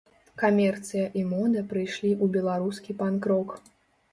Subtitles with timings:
[0.43, 3.49] Камерцыя і мода прыйшлі ў беларускі панк-рок.